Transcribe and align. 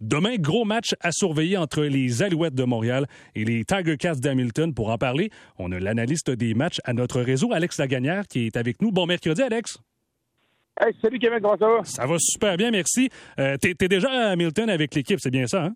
Demain, 0.00 0.36
gros 0.36 0.66
match 0.66 0.94
à 1.00 1.10
surveiller 1.10 1.56
entre 1.56 1.82
les 1.82 2.22
Alouettes 2.22 2.54
de 2.54 2.64
Montréal 2.64 3.06
et 3.34 3.46
les 3.46 3.64
Tiger 3.64 3.96
Cats 3.96 4.16
d'Hamilton. 4.16 4.74
Pour 4.74 4.90
en 4.90 4.98
parler, 4.98 5.30
on 5.58 5.72
a 5.72 5.78
l'analyste 5.78 6.30
des 6.30 6.52
matchs 6.52 6.80
à 6.84 6.92
notre 6.92 7.22
réseau, 7.22 7.54
Alex 7.54 7.78
Lagagnère, 7.78 8.28
qui 8.28 8.46
est 8.46 8.58
avec 8.58 8.82
nous. 8.82 8.92
Bon 8.92 9.06
mercredi, 9.06 9.42
Alex. 9.42 9.78
Hey, 10.78 10.94
salut 11.00 11.18
Kevin, 11.18 11.40
comment 11.40 11.56
ça 11.56 11.66
va? 11.66 11.84
Ça 11.84 12.06
va 12.06 12.16
super 12.18 12.58
bien, 12.58 12.70
merci. 12.70 13.08
Euh, 13.38 13.56
t'es, 13.56 13.88
déjà 13.88 14.10
à 14.10 14.32
Hamilton 14.32 14.68
avec 14.68 14.94
l'équipe, 14.94 15.18
c'est 15.18 15.30
bien 15.30 15.46
ça, 15.46 15.64
hein? 15.64 15.72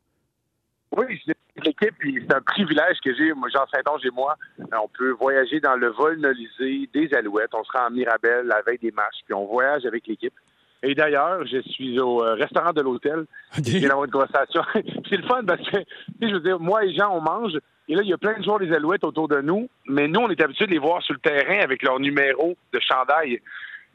Oui, 0.95 1.07
je 1.09 1.17
suis 1.17 1.33
avec 1.57 1.67
l'équipe, 1.67 1.95
puis 1.99 2.19
c'est 2.21 2.35
un 2.35 2.43
privilège 2.43 2.99
que 3.03 3.15
j'ai, 3.15 3.33
moi, 3.33 3.49
Jean 3.51 3.65
Saint-Onge 3.73 4.05
et 4.05 4.11
moi. 4.11 4.37
On 4.59 4.89
peut 4.89 5.13
voyager 5.13 5.61
dans 5.61 5.77
le 5.77 5.89
vol 5.89 6.19
nolisé 6.19 6.91
des 6.93 7.15
Alouettes. 7.15 7.55
On 7.55 7.65
sera 7.65 7.87
en 7.87 7.91
Mirabel 7.91 8.45
la 8.45 8.61
veille 8.61 8.79
des 8.79 8.91
matchs, 8.91 9.21
puis 9.25 9.33
on 9.33 9.47
voyage 9.47 9.87
avec 9.87 10.07
l'équipe. 10.07 10.35
Et 10.83 10.95
d'ailleurs, 10.95 11.47
je 11.47 11.61
suis 11.63 11.99
au 12.01 12.23
euh, 12.23 12.35
restaurant 12.35 12.73
de 12.73 12.81
l'hôtel. 12.81 13.27
Okay. 13.59 13.73
Je 13.73 13.79
viens 13.79 13.89
d'avoir 13.89 14.05
une 14.05 14.13
conversation. 14.13 14.63
c'est 14.75 15.17
le 15.17 15.27
fun 15.27 15.43
parce 15.45 15.69
que, 15.69 15.79
je 16.23 16.33
veux 16.33 16.41
dire, 16.41 16.61
moi 16.61 16.85
et 16.85 16.95
Jean, 16.95 17.17
on 17.17 17.21
mange. 17.21 17.59
Et 17.89 17.95
là, 17.97 18.03
il 18.03 18.09
y 18.09 18.13
a 18.13 18.19
plein 18.19 18.39
de 18.39 18.45
joueurs 18.45 18.61
des 18.61 18.73
Alouettes 18.73 19.03
autour 19.03 19.27
de 19.27 19.41
nous. 19.41 19.69
Mais 19.87 20.07
nous, 20.07 20.21
on 20.21 20.31
est 20.31 20.41
habitués 20.41 20.67
de 20.67 20.71
les 20.71 20.79
voir 20.79 21.03
sur 21.03 21.15
le 21.15 21.19
terrain 21.19 21.59
avec 21.61 21.83
leur 21.83 21.99
numéro 21.99 22.57
de 22.73 22.79
chandail. 22.79 23.41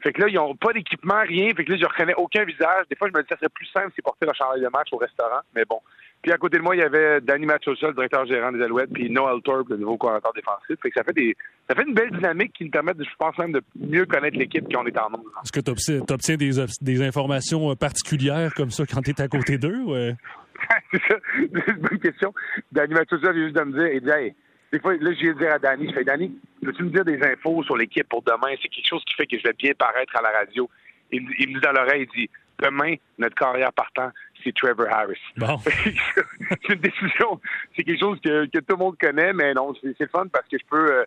Fait 0.00 0.12
que 0.12 0.20
là, 0.20 0.28
ils 0.28 0.34
n'ont 0.34 0.54
pas 0.54 0.72
d'équipement, 0.72 1.20
rien. 1.26 1.52
Fait 1.54 1.64
que 1.64 1.72
là, 1.72 1.78
je 1.80 1.86
reconnais 1.86 2.14
aucun 2.16 2.44
visage. 2.44 2.86
Des 2.90 2.96
fois, 2.96 3.08
je 3.12 3.18
me 3.18 3.22
dis, 3.22 3.28
ça 3.28 3.36
serait 3.36 3.48
plus 3.48 3.66
simple 3.66 3.90
si 3.94 4.02
porter 4.02 4.26
leur 4.26 4.34
chandail 4.34 4.60
de 4.60 4.68
match 4.68 4.88
au 4.92 4.98
restaurant. 4.98 5.40
Mais 5.54 5.64
bon. 5.64 5.80
Puis 6.22 6.32
à 6.32 6.38
côté 6.38 6.58
de 6.58 6.62
moi, 6.62 6.74
il 6.74 6.80
y 6.80 6.82
avait 6.82 7.20
Danny 7.20 7.46
Machosa, 7.46 7.88
le 7.88 7.94
directeur 7.94 8.26
gérant 8.26 8.50
des 8.50 8.62
Alouettes, 8.62 8.92
puis 8.92 9.08
Noel 9.10 9.40
Thorpe, 9.42 9.68
le 9.70 9.76
nouveau 9.76 9.96
coordinateur 9.96 10.32
défensif. 10.32 10.76
Fait 10.82 10.90
que 10.90 10.98
ça 10.98 11.04
fait 11.04 11.12
des, 11.12 11.36
ça 11.68 11.76
fait 11.76 11.84
une 11.86 11.94
belle 11.94 12.10
dynamique 12.10 12.52
qui 12.52 12.64
nous 12.64 12.70
permet, 12.70 12.92
je 12.98 13.16
pense 13.18 13.36
même, 13.38 13.52
de 13.52 13.62
mieux 13.78 14.06
connaître 14.06 14.36
l'équipe 14.36 14.64
qu'on 14.72 14.84
est 14.86 14.98
en 14.98 15.10
nombre. 15.10 15.24
Est-ce 15.44 15.52
que 15.52 15.60
tu 15.60 15.70
obtiens, 16.12 16.36
des, 16.36 16.50
des, 16.80 17.02
informations 17.02 17.70
euh, 17.70 17.74
particulières 17.74 18.52
comme 18.54 18.70
ça 18.70 18.84
quand 18.86 19.02
tu 19.02 19.10
es 19.10 19.20
à 19.20 19.28
côté 19.28 19.56
d'eux? 19.58 19.82
Ouais? 19.84 20.16
c'est 20.90 21.02
ça. 21.08 21.16
C'est 21.32 21.72
une 21.72 21.80
bonne 21.80 21.98
question. 22.00 22.34
Danny 22.72 22.94
Machosa 22.94 23.32
vient 23.32 23.44
juste 23.44 23.56
de 23.56 23.62
me 23.62 23.78
dire, 23.78 23.92
il 23.92 24.00
dit, 24.00 24.10
hey, 24.10 24.34
des 24.72 24.80
fois, 24.80 24.94
là, 24.94 25.12
je 25.12 25.20
viens 25.20 25.32
de 25.32 25.38
dire 25.38 25.52
à 25.52 25.58
Danny, 25.58 25.88
je 25.88 25.94
fais, 25.94 26.04
Danny, 26.04 26.36
peux-tu 26.66 26.82
me 26.82 26.90
dire 26.90 27.04
des 27.04 27.22
infos 27.22 27.62
sur 27.64 27.76
l'équipe 27.76 28.08
pour 28.08 28.22
demain? 28.22 28.54
C'est 28.60 28.68
quelque 28.68 28.88
chose 28.88 29.04
qui 29.04 29.14
fait 29.14 29.26
que 29.26 29.38
je 29.38 29.42
vais 29.44 29.52
bien 29.52 29.72
paraître 29.78 30.14
à 30.16 30.22
la 30.22 30.30
radio. 30.30 30.68
Il, 31.12 31.26
il 31.38 31.48
me 31.48 31.54
dit 31.54 31.60
dans 31.60 31.72
l'oreille, 31.72 32.08
il 32.12 32.20
dit, 32.20 32.30
demain, 32.58 32.96
notre 33.18 33.34
carrière 33.34 33.72
partant, 33.72 34.10
c'est 34.42 34.54
Trevor 34.54 34.86
Harris. 34.90 35.20
Bon. 35.36 35.58
c'est 35.64 36.74
une 36.74 36.80
décision, 36.80 37.40
c'est 37.74 37.84
quelque 37.84 38.00
chose 38.00 38.18
que, 38.20 38.46
que, 38.46 38.58
tout 38.58 38.76
le 38.76 38.76
monde 38.76 38.96
connaît, 38.98 39.32
mais 39.32 39.54
non, 39.54 39.74
c'est 39.80 39.98
le 39.98 40.08
fun 40.08 40.26
parce 40.32 40.48
que 40.48 40.58
je 40.58 40.64
peux. 40.68 40.92
Euh, 40.92 41.04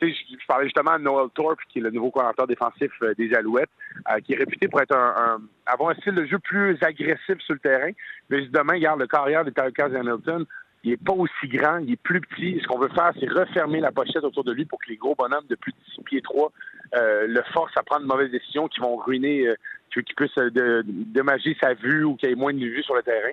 je, 0.00 0.08
je 0.08 0.46
parlais 0.48 0.64
justement 0.64 0.98
de 0.98 1.04
Noel 1.04 1.30
Thorpe, 1.30 1.60
qui 1.68 1.78
est 1.78 1.82
le 1.82 1.90
nouveau 1.90 2.10
coordinateur 2.10 2.48
défensif 2.48 2.90
euh, 3.02 3.14
des 3.14 3.32
Alouettes, 3.34 3.70
euh, 4.10 4.18
qui 4.18 4.32
est 4.32 4.36
réputé 4.36 4.66
pour 4.66 4.80
être 4.80 4.96
un, 4.96 5.14
un, 5.16 5.40
avoir 5.64 5.90
un 5.90 5.94
style 5.94 6.14
de 6.14 6.26
jeu 6.26 6.40
plus 6.40 6.76
agressif 6.82 7.38
sur 7.38 7.54
le 7.54 7.60
terrain. 7.60 7.92
Mais 8.28 8.46
demain, 8.46 8.74
regarde, 8.74 9.00
le 9.00 9.06
carrière 9.06 9.44
des 9.44 9.52
Tigers 9.52 9.96
Hamilton, 9.96 10.44
il 10.84 10.90
n'est 10.90 10.96
pas 10.96 11.12
aussi 11.12 11.48
grand, 11.48 11.78
il 11.78 11.92
est 11.92 12.02
plus 12.02 12.20
petit. 12.20 12.58
Ce 12.60 12.66
qu'on 12.66 12.78
veut 12.78 12.88
faire, 12.88 13.12
c'est 13.18 13.30
refermer 13.30 13.80
la 13.80 13.92
pochette 13.92 14.24
autour 14.24 14.44
de 14.44 14.52
lui 14.52 14.64
pour 14.64 14.80
que 14.80 14.88
les 14.88 14.96
gros 14.96 15.14
bonhommes 15.14 15.46
de 15.48 15.54
plus 15.54 15.72
de 15.72 15.78
6 15.94 16.02
pieds 16.02 16.22
3 16.22 16.50
euh, 16.94 17.26
le 17.26 17.42
forcent 17.52 17.76
à 17.76 17.82
prendre 17.82 18.02
de 18.02 18.08
mauvaises 18.08 18.30
décisions 18.30 18.68
qui 18.68 18.80
vont 18.80 18.96
ruiner, 18.96 19.46
euh, 19.46 19.54
qui 19.94 20.14
puisse 20.14 20.36
euh, 20.38 20.82
dommager 20.84 21.56
sa 21.62 21.74
vue 21.74 22.04
ou 22.04 22.16
qu'il 22.16 22.30
ait 22.30 22.34
moins 22.34 22.52
de 22.52 22.58
vue 22.58 22.82
sur 22.82 22.96
le 22.96 23.02
terrain. 23.02 23.30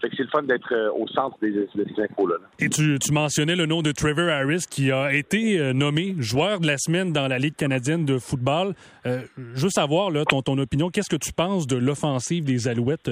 Fait 0.00 0.10
que 0.10 0.16
c'est 0.16 0.22
le 0.24 0.28
fun 0.28 0.42
d'être 0.42 0.72
euh, 0.72 0.92
au 0.92 1.08
centre 1.08 1.36
de 1.42 1.66
ces 1.74 2.02
infos-là. 2.02 2.36
Et 2.58 2.68
tu, 2.68 2.98
mentionnais 3.12 3.56
le 3.56 3.66
nom 3.66 3.80
de 3.82 3.92
Trevor 3.92 4.28
Harris 4.28 4.66
qui 4.68 4.92
a 4.92 5.12
été 5.12 5.72
nommé 5.72 6.14
joueur 6.18 6.60
de 6.60 6.66
la 6.66 6.78
semaine 6.78 7.12
dans 7.12 7.28
la 7.28 7.38
Ligue 7.38 7.56
canadienne 7.56 8.04
de 8.04 8.18
football. 8.18 8.74
Je 9.04 9.62
veux 9.62 9.70
savoir 9.70 10.10
ton 10.26 10.58
opinion. 10.58 10.90
Qu'est-ce 10.90 11.10
que 11.10 11.16
tu 11.16 11.32
penses 11.32 11.66
de 11.66 11.76
l'offensive 11.76 12.44
des 12.44 12.68
Alouettes? 12.68 13.10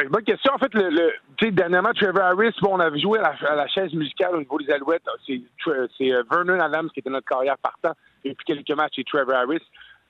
Ben, 0.00 0.08
bonne 0.08 0.24
question. 0.24 0.54
En 0.54 0.58
fait, 0.58 0.72
le, 0.72 0.88
le 0.88 1.50
dernièrement, 1.50 1.92
Trevor 1.92 2.22
Harris, 2.22 2.54
bon, 2.62 2.76
on 2.76 2.80
avait 2.80 2.98
joué 2.98 3.18
à 3.18 3.54
la, 3.54 3.68
chaise 3.68 3.92
musicale 3.92 4.34
au 4.34 4.38
niveau 4.38 4.58
des 4.58 4.70
Alouettes. 4.70 5.02
C'est 5.26 6.10
Vernon 6.30 6.58
Adams 6.58 6.88
qui 6.90 7.00
était 7.00 7.10
notre 7.10 7.26
carrière 7.26 7.58
partant 7.58 7.92
depuis 8.24 8.46
quelques 8.46 8.70
matchs, 8.70 8.94
c'est 8.96 9.04
Trevor 9.04 9.34
Harris. 9.34 9.62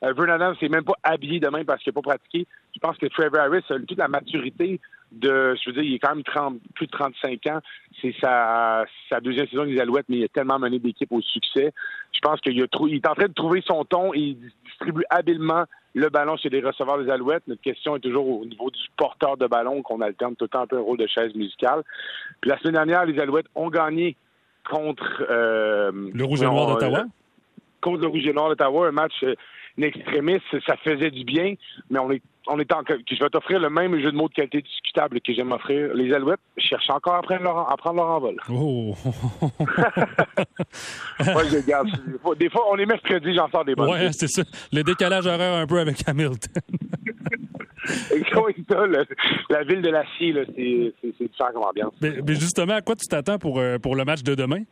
Euh, 0.04 0.12
Vernon 0.12 0.34
Adams 0.34 0.54
s'est 0.60 0.68
même 0.68 0.84
pas 0.84 0.94
habillé 1.02 1.40
demain 1.40 1.64
parce 1.64 1.82
qu'il 1.82 1.92
n'a 1.92 2.00
pas 2.00 2.10
pratiqué. 2.10 2.46
Je 2.72 2.78
pense 2.78 2.98
que 2.98 3.06
Trevor 3.06 3.40
Harris 3.40 3.64
a 3.68 3.80
toute 3.80 3.98
la 3.98 4.06
maturité 4.06 4.80
de, 5.12 5.56
je 5.56 5.70
veux 5.70 5.74
dire, 5.74 5.82
il 5.82 5.94
est 5.94 5.98
quand 5.98 6.14
même 6.14 6.24
30, 6.24 6.60
plus 6.74 6.86
de 6.86 6.92
35 6.92 7.46
ans. 7.48 7.60
C'est 8.00 8.14
sa, 8.20 8.84
sa 9.08 9.20
deuxième 9.20 9.48
saison 9.48 9.64
des 9.64 9.78
Alouettes, 9.80 10.06
mais 10.08 10.18
il 10.18 10.24
a 10.24 10.28
tellement 10.28 10.58
mené 10.58 10.78
d'équipe 10.78 11.10
au 11.12 11.20
succès. 11.20 11.72
Je 12.12 12.20
pense 12.20 12.40
qu'il 12.40 12.54
il 12.54 12.62
est 12.62 13.06
en 13.08 13.14
train 13.14 13.28
de 13.28 13.32
trouver 13.32 13.62
son 13.66 13.84
ton 13.84 14.14
et 14.14 14.18
il 14.18 14.38
distribue 14.64 15.04
habilement 15.10 15.64
le 15.94 16.08
ballon 16.08 16.36
chez 16.36 16.48
les 16.48 16.60
receveurs 16.60 17.02
des 17.02 17.10
Alouettes. 17.10 17.42
Notre 17.48 17.62
question 17.62 17.96
est 17.96 18.00
toujours 18.00 18.40
au 18.40 18.44
niveau 18.44 18.70
du 18.70 18.80
porteur 18.96 19.36
de 19.36 19.46
ballon, 19.46 19.82
qu'on 19.82 20.00
alterne 20.00 20.36
tout 20.36 20.44
le 20.44 20.48
temps 20.48 20.62
un 20.62 20.66
peu 20.66 20.78
un 20.78 20.82
rôle 20.82 20.98
de 20.98 21.06
chaise 21.06 21.34
musicale. 21.34 21.82
Puis 22.40 22.50
la 22.50 22.58
semaine 22.58 22.74
dernière, 22.74 23.04
les 23.04 23.18
Alouettes 23.18 23.48
ont 23.54 23.68
gagné 23.68 24.16
contre... 24.68 25.24
Euh, 25.28 25.90
le 26.14 26.24
Rouge 26.24 26.42
et 26.42 26.46
Noir 26.46 26.68
d'Ottawa? 26.68 27.04
Contre 27.80 28.02
le 28.02 28.08
Rouge 28.08 28.26
et 28.26 28.32
Noir 28.32 28.48
d'Ottawa, 28.48 28.88
un 28.88 28.92
match... 28.92 29.24
Extrémiste, 29.78 30.44
ça 30.66 30.76
faisait 30.76 31.10
du 31.10 31.24
bien, 31.24 31.54
mais 31.90 31.98
on 31.98 32.10
est, 32.10 32.22
on 32.48 32.58
est 32.58 32.72
en, 32.72 32.82
je 32.88 33.22
vais 33.22 33.30
t'offrir 33.30 33.60
le 33.60 33.70
même 33.70 33.98
jeu 34.00 34.10
de 34.10 34.16
mots 34.16 34.28
de 34.28 34.34
qualité 34.34 34.62
discutable 34.62 35.20
que 35.20 35.32
j'aime 35.32 35.52
offrir. 35.52 35.94
Les 35.94 36.12
Alouettes 36.12 36.40
cherchent 36.58 36.90
encore 36.90 37.14
à 37.14 37.22
prendre 37.22 37.42
leur, 37.42 37.70
à 37.70 37.76
prendre 37.76 37.96
leur 37.96 38.08
envol. 38.08 38.36
Oh! 38.50 38.94
Moi, 41.24 41.44
je 41.44 41.66
garde. 41.66 41.88
Des 42.38 42.50
fois, 42.50 42.66
on 42.70 42.76
est 42.76 42.86
mercredi, 42.86 43.34
j'en 43.34 43.48
sors 43.50 43.64
des 43.64 43.74
bonnes. 43.74 43.90
Ouais, 43.90 44.12
c'est 44.12 44.28
ça. 44.28 44.42
Le 44.72 44.82
décalage 44.82 45.26
horaire 45.26 45.54
un 45.54 45.66
peu 45.66 45.78
avec 45.78 46.06
Hamilton. 46.06 46.62
le, 47.86 49.06
la 49.50 49.64
ville 49.64 49.82
de 49.82 49.90
l'acier, 49.90 50.34
c'est 51.18 51.28
différent 51.28 51.50
comme 51.52 51.64
ambiance. 51.64 51.94
Mais, 52.00 52.12
mais, 52.26 52.34
justement, 52.34 52.74
à 52.74 52.82
quoi 52.82 52.96
tu 52.96 53.06
t'attends 53.06 53.38
pour, 53.38 53.58
euh, 53.58 53.78
pour 53.78 53.96
le 53.96 54.04
match 54.04 54.22
de 54.22 54.34
demain? 54.34 54.62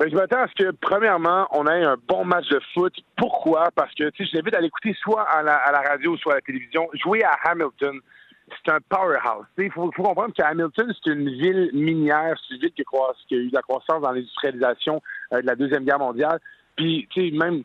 Ben, 0.00 0.08
je 0.08 0.16
m'attends 0.16 0.40
à 0.40 0.48
ce 0.48 0.54
que, 0.54 0.70
premièrement, 0.80 1.46
on 1.50 1.66
ait 1.66 1.84
un 1.84 1.98
bon 2.08 2.24
match 2.24 2.48
de 2.48 2.58
foot. 2.72 2.94
Pourquoi? 3.18 3.68
Parce 3.74 3.94
que, 3.94 4.08
tu 4.08 4.24
sais, 4.24 4.30
je 4.30 4.38
t'invite 4.38 4.54
à 4.54 4.60
l'écouter 4.62 4.96
soit 5.02 5.24
à 5.24 5.42
la, 5.42 5.58
radio, 5.86 6.16
soit 6.16 6.32
à 6.32 6.36
la 6.36 6.40
télévision. 6.40 6.88
Jouer 6.94 7.22
à 7.22 7.34
Hamilton, 7.44 8.00
c'est 8.48 8.72
un 8.72 8.78
powerhouse. 8.88 9.44
Il 9.58 9.70
faut, 9.70 9.90
comprendre 9.90 10.32
qu'Hamilton, 10.34 10.90
c'est 11.04 11.12
une 11.12 11.28
ville 11.28 11.68
minière, 11.74 12.34
c'est 12.48 12.54
une 12.54 12.62
ville 12.62 12.72
qui, 12.72 12.82
a 12.82 13.36
eu 13.36 13.50
de 13.50 13.54
la 13.54 13.60
croissance 13.60 14.00
dans 14.00 14.10
l'industrialisation 14.10 15.02
euh, 15.34 15.42
de 15.42 15.46
la 15.46 15.54
Deuxième 15.54 15.84
Guerre 15.84 15.98
mondiale. 15.98 16.40
Puis, 16.76 17.06
tu 17.10 17.28
sais, 17.28 17.36
même 17.36 17.62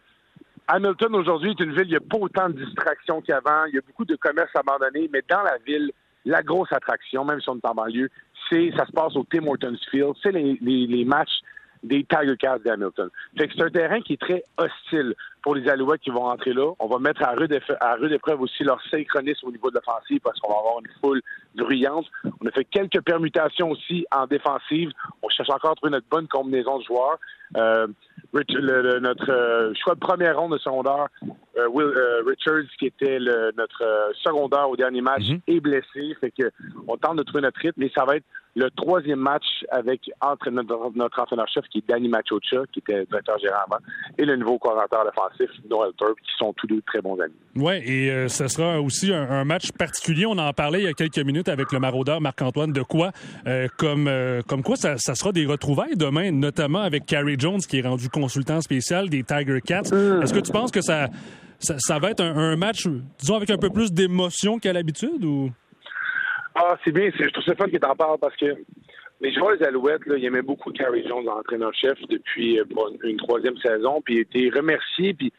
Hamilton, 0.67 1.15
aujourd'hui, 1.15 1.51
est 1.51 1.63
une 1.63 1.71
ville, 1.71 1.85
il 1.85 1.91
n'y 1.91 1.95
a 1.95 2.01
pas 2.01 2.17
autant 2.17 2.49
de 2.49 2.61
distractions 2.65 3.21
qu'avant. 3.21 3.63
Il 3.69 3.75
y 3.75 3.77
a 3.77 3.81
beaucoup 3.87 4.03
de 4.03 4.17
commerces 4.17 4.53
abandonnés, 4.55 5.09
mais 5.13 5.21
dans 5.29 5.41
la 5.41 5.57
ville, 5.65 5.89
la 6.25 6.43
grosse 6.43 6.73
attraction, 6.73 7.23
même 7.23 7.39
si 7.39 7.47
on 7.47 7.55
est 7.55 7.65
en 7.65 7.75
banlieue, 7.75 8.09
c'est 8.49 8.73
ça 8.75 8.85
se 8.85 8.91
passe 8.91 9.15
au 9.15 9.25
Tim 9.31 9.47
Hortons 9.47 9.77
Field. 9.89 10.15
C'est 10.21 10.33
les 10.33 11.05
matchs 11.05 11.39
des 11.85 12.03
Tiger 12.03 12.35
Cats 12.37 12.59
d'Hamilton. 12.59 13.09
Fait 13.37 13.47
que 13.47 13.53
c'est 13.55 13.63
un 13.63 13.69
terrain 13.69 14.01
qui 14.01 14.13
est 14.13 14.21
très 14.21 14.43
hostile 14.57 15.13
pour 15.41 15.55
les 15.55 15.67
Alouettes 15.69 16.01
qui 16.01 16.09
vont 16.09 16.25
entrer 16.25 16.53
là. 16.53 16.71
On 16.79 16.87
va 16.87 16.99
mettre 16.99 17.23
à 17.23 17.33
rude, 17.33 17.57
à 17.79 17.95
rude 17.95 18.11
épreuve 18.11 18.41
aussi 18.41 18.63
leur 18.63 18.81
synchronisme 18.89 19.47
au 19.47 19.51
niveau 19.51 19.69
de 19.69 19.75
l'offensive 19.75 20.19
parce 20.23 20.39
qu'on 20.39 20.51
va 20.51 20.59
avoir 20.59 20.79
une 20.79 20.91
foule 20.99 21.21
bruyante. 21.55 22.07
On 22.41 22.47
a 22.47 22.51
fait 22.51 22.65
quelques 22.65 23.01
permutations 23.01 23.69
aussi 23.71 24.05
en 24.11 24.25
défensive. 24.25 24.89
On 25.21 25.29
cherche 25.29 25.49
encore 25.49 25.71
à 25.71 25.75
trouver 25.75 25.91
notre 25.91 26.07
bonne 26.09 26.27
combinaison 26.27 26.79
de 26.79 26.83
joueurs. 26.83 27.19
Euh, 27.57 27.87
le, 28.33 28.81
le, 28.81 28.99
notre 28.99 29.31
euh, 29.31 29.73
choix 29.75 29.93
de 29.93 29.99
première 29.99 30.37
ronde 30.37 30.53
de 30.53 30.57
secondaire, 30.57 31.07
euh, 31.57 31.67
Will 31.69 31.93
Richards, 32.25 32.67
qui 32.79 32.87
était 32.87 33.19
le, 33.19 33.51
notre 33.55 34.11
secondaire 34.23 34.69
au 34.69 34.75
dernier 34.75 35.01
match, 35.01 35.23
mm 35.29 35.35
-hmm. 35.35 35.55
est 35.55 35.59
blessé. 35.59 36.03
Fait 36.19 36.31
que 36.31 36.51
on 36.87 36.97
tente 36.97 37.17
de 37.17 37.23
trouver 37.23 37.43
notre 37.43 37.59
rythme, 37.61 37.79
mais 37.81 37.91
ça 37.95 38.03
va 38.03 38.15
être 38.17 38.25
le 38.55 38.69
troisième 38.71 39.19
match 39.19 39.43
avec 39.69 40.09
entre 40.21 40.49
notre, 40.49 40.91
notre 40.95 41.21
entraîneur-chef, 41.21 41.65
qui 41.69 41.79
est 41.79 41.83
Danny 41.87 42.07
Machocha, 42.07 42.63
qui 42.71 42.79
était 42.79 43.05
directeur 43.05 43.37
gérant 43.39 43.59
avant, 43.67 43.83
et 44.17 44.23
le 44.23 44.37
nouveau 44.37 44.57
coordinateur 44.57 45.05
défensif, 45.05 45.49
Noel 45.69 45.91
Turp, 45.97 46.17
qui 46.19 46.31
sont 46.37 46.53
tous 46.53 46.67
deux 46.67 46.81
très 46.81 47.01
bons 47.01 47.19
amis. 47.19 47.33
Oui, 47.55 47.73
et 47.85 48.11
euh, 48.11 48.27
ce 48.29 48.47
sera 48.47 48.79
aussi 48.79 49.13
un, 49.13 49.29
un, 49.29 49.43
match 49.43 49.71
particulier. 49.73 50.25
On 50.25 50.37
en 50.37 50.53
parlait 50.53 50.81
il 50.81 50.85
y 50.85 50.87
a 50.87 50.93
quelques 50.93 51.19
minutes 51.19 51.49
avec 51.49 51.71
le 51.73 51.79
maraudeur 51.79 52.21
Marc-Antoine 52.21 52.71
de 52.71 52.81
quoi, 52.81 53.11
euh, 53.45 53.67
comme, 53.77 54.07
euh, 54.07 54.41
comme 54.47 54.63
quoi 54.63 54.77
ça, 54.77 54.97
ça, 54.97 55.15
sera 55.15 55.33
des 55.33 55.45
retrouvailles 55.45 55.97
demain, 55.97 56.31
notamment 56.31 56.81
avec 56.81 57.05
Carrie 57.05 57.35
Jones, 57.37 57.59
qui 57.59 57.79
est 57.79 57.87
rendu 57.87 58.09
consultant 58.09 58.61
spécial 58.61 59.09
des 59.09 59.23
Tiger 59.23 59.59
Cats. 59.61 59.91
Mmh. 59.91 60.23
Est-ce 60.23 60.33
que 60.33 60.39
tu 60.39 60.51
penses 60.53 60.71
que 60.71 60.81
ça, 60.81 61.09
ça, 61.59 61.75
ça 61.77 61.99
va 61.99 62.11
être 62.11 62.21
un, 62.21 62.35
un, 62.37 62.55
match, 62.55 62.87
disons, 63.19 63.35
avec 63.35 63.49
un 63.49 63.57
peu 63.57 63.69
plus 63.69 63.91
d'émotion 63.91 64.59
qu'à 64.59 64.71
l'habitude 64.71 65.25
ou? 65.25 65.51
Ah, 66.55 66.77
c'est 66.83 66.91
bien. 66.91 67.09
Je 67.13 67.29
trouve 67.29 67.43
ça 67.43 67.55
fun 67.55 67.67
que 67.67 67.77
tu 67.77 67.85
en 67.85 67.95
parles 67.95 68.17
parce 68.19 68.35
que 68.37 68.55
les 69.21 69.33
joueurs 69.33 69.57
des 69.57 69.65
Alouettes, 69.65 70.05
là, 70.05 70.15
ils 70.17 70.25
aimaient 70.25 70.41
beaucoup 70.41 70.71
Carrie 70.71 71.05
Jones, 71.07 71.25
l'entraîneur-chef, 71.25 71.99
depuis 72.09 72.59
bon, 72.69 72.87
une 73.03 73.17
troisième 73.17 73.57
saison, 73.57 74.01
puis 74.01 74.15
il 74.15 74.17
a 74.19 74.21
été 74.21 74.49
remercié, 74.49 75.13
puis 75.13 75.31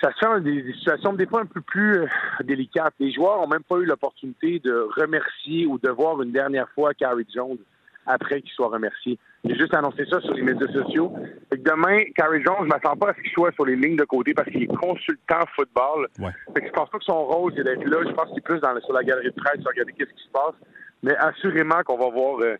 ça 0.00 0.12
se 0.12 0.18
fait 0.18 0.40
des, 0.42 0.72
situations 0.74 1.12
des 1.12 1.26
fois 1.26 1.40
un 1.40 1.46
peu 1.46 1.60
plus 1.60 1.98
euh, 1.98 2.06
délicates. 2.42 2.94
Les 2.98 3.12
joueurs 3.12 3.40
ont 3.40 3.46
même 3.46 3.62
pas 3.62 3.76
eu 3.76 3.84
l'opportunité 3.84 4.58
de 4.58 4.88
remercier 4.96 5.66
ou 5.66 5.78
de 5.78 5.88
voir 5.88 6.20
une 6.22 6.32
dernière 6.32 6.68
fois 6.70 6.94
Carrie 6.94 7.26
Jones. 7.34 7.58
Après 8.06 8.40
qu'il 8.42 8.50
soit 8.52 8.68
remercié. 8.68 9.18
J'ai 9.44 9.56
juste 9.56 9.74
annoncé 9.74 10.04
ça 10.10 10.20
sur 10.20 10.32
les 10.34 10.42
médias 10.42 10.72
sociaux. 10.72 11.12
Fait 11.50 11.58
que 11.58 11.68
demain, 11.68 12.04
Carrie 12.14 12.42
Jones, 12.44 12.56
je 12.62 12.66
m'attends 12.68 12.96
pas 12.96 13.10
à 13.10 13.14
ce 13.14 13.20
qu'il 13.20 13.30
soit 13.32 13.52
sur 13.52 13.66
les 13.66 13.76
lignes 13.76 13.96
de 13.96 14.04
côté 14.04 14.32
parce 14.34 14.48
qu'il 14.50 14.62
est 14.62 14.66
consultant 14.76 15.40
football. 15.54 16.08
Ouais. 16.18 16.30
Fait 16.54 16.60
que 16.62 16.66
je 16.68 16.72
pense 16.72 16.88
pas 16.90 16.98
que 16.98 17.04
son 17.04 17.24
rôle, 17.24 17.52
c'est 17.56 17.64
d'être 17.64 17.84
là. 17.84 17.98
Je 18.06 18.12
pense 18.12 18.28
qu'il 18.28 18.38
est 18.38 18.40
plus 18.40 18.60
dans, 18.60 18.78
sur 18.80 18.92
la 18.94 19.04
galerie 19.04 19.26
de 19.30 19.34
presse, 19.40 19.60
regarder 19.64 19.92
qu'est-ce 19.92 20.10
qui 20.14 20.24
se 20.24 20.30
passe. 20.32 20.54
Mais 21.02 21.14
assurément 21.16 21.82
qu'on 21.84 21.98
va 21.98 22.08
voir 22.08 22.38
euh, 22.40 22.56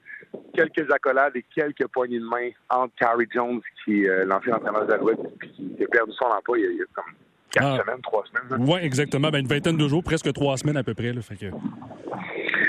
quelques 0.55 0.91
accolades 0.93 1.35
et 1.35 1.44
quelques 1.55 1.87
poignées 1.88 2.19
de 2.19 2.26
main 2.26 2.50
entre 2.69 2.94
Carrie 3.00 3.26
Jones, 3.35 3.61
qui 3.85 4.02
est 4.02 4.08
euh, 4.11 4.25
l'ancien 4.26 4.55
entraîneur 4.56 4.87
d'Alouette, 4.87 5.19
puis 5.38 5.49
qui 5.76 5.82
a 5.82 5.87
perdu 5.88 6.12
son 6.12 6.26
emploi 6.26 6.58
il 6.58 6.64
y 6.76 6.82
a, 6.82 6.85
comme 6.94 7.05
quatre 7.50 7.67
Ah. 7.67 7.82
semaines, 7.82 8.02
trois 8.02 8.25
semaines. 8.26 8.52
hein. 8.61 8.67
Oui, 8.69 8.79
exactement. 8.82 9.31
Ben, 9.31 9.38
une 9.40 9.47
vingtaine 9.47 9.79
de 9.79 9.88
jours, 9.88 10.05
presque 10.05 10.31
trois 10.35 10.58
semaines 10.58 10.76
à 10.76 10.82
peu 10.82 10.93
près. 10.93 11.14
Là, 11.14 11.23
fait 11.23 11.37
que... 11.37 11.47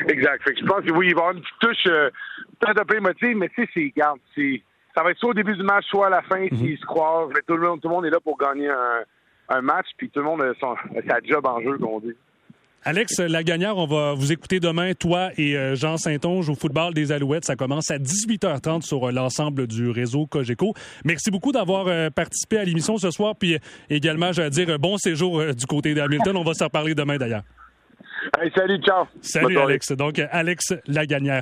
Exact. 0.07 0.43
Fait 0.43 0.53
que 0.53 0.59
je 0.61 0.65
pense 0.65 0.81
que 0.85 0.91
oui, 0.91 1.07
il 1.09 1.15
va 1.15 1.21
y 1.21 1.23
avoir 1.23 1.31
une 1.31 1.41
petite 1.41 1.59
touche 1.59 1.87
euh, 1.91 2.09
peut-être 2.65 2.81
un 2.81 2.85
peu 2.85 2.97
émotive, 2.97 3.37
mais 3.37 3.49
tu 3.49 3.63
sais, 3.63 3.69
c'est, 3.73 3.93
c'est, 4.35 4.61
ça 4.95 5.03
va 5.03 5.11
être 5.11 5.19
soit 5.19 5.29
au 5.29 5.33
début 5.33 5.55
du 5.55 5.63
match, 5.63 5.85
soit 5.87 6.07
à 6.07 6.09
la 6.09 6.21
fin, 6.23 6.47
s'ils 6.49 6.77
se 6.77 6.85
croisent. 6.85 7.31
Mais 7.33 7.41
tout, 7.47 7.55
le 7.55 7.67
monde, 7.67 7.81
tout 7.81 7.87
le 7.87 7.95
monde 7.95 8.05
est 8.05 8.09
là 8.09 8.19
pour 8.19 8.37
gagner 8.37 8.69
un, 8.69 9.03
un 9.49 9.61
match, 9.61 9.87
puis 9.97 10.09
tout 10.09 10.19
le 10.19 10.25
monde 10.25 10.41
a, 10.41 10.53
son, 10.59 10.73
a 10.73 11.01
sa 11.07 11.19
job 11.23 11.45
en 11.45 11.61
jeu, 11.61 11.77
comme 11.77 11.89
on 11.89 11.99
dit. 11.99 12.15
Alex 12.87 13.17
Lagagnère, 13.17 13.77
on 13.77 13.87
va 13.87 14.13
vous 14.13 14.31
écouter 14.31 14.59
demain, 14.59 14.93
toi 14.93 15.31
et 15.39 15.57
euh, 15.57 15.73
Jean 15.73 15.97
Saint-Onge 15.97 16.49
au 16.49 16.53
football 16.53 16.93
des 16.93 17.11
Alouettes. 17.11 17.43
Ça 17.43 17.55
commence 17.55 17.89
à 17.89 17.97
18h30 17.97 18.83
sur 18.83 19.07
euh, 19.07 19.11
l'ensemble 19.11 19.65
du 19.65 19.89
réseau 19.89 20.27
Cogeco. 20.27 20.75
Merci 21.03 21.31
beaucoup 21.31 21.51
d'avoir 21.51 21.87
euh, 21.87 22.11
participé 22.11 22.59
à 22.59 22.63
l'émission 22.63 22.99
ce 22.99 23.09
soir. 23.09 23.33
Puis 23.39 23.57
également, 23.89 24.31
je 24.33 24.43
vais 24.43 24.51
dire 24.51 24.77
bon 24.77 24.97
séjour 24.97 25.43
du 25.55 25.65
côté 25.65 25.95
d'Hamilton. 25.95 26.37
On 26.37 26.43
va 26.43 26.53
se 26.53 26.63
reparler 26.63 26.93
demain 26.93 27.17
d'ailleurs. 27.17 27.41
Hey, 28.39 28.51
salut, 28.55 28.77
ciao. 28.83 29.05
Salut. 29.19 29.57
Alex. 29.57 29.91
Donc, 29.93 30.19
Alex 30.29 30.75
Lagagnère. 30.85 31.33